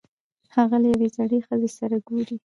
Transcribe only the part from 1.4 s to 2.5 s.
ښځې سره ګوري.